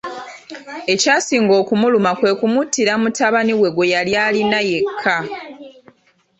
[0.93, 5.17] Ekyasinga okumuluma kwe kumuttira mutabani we gwe yali alina yekka.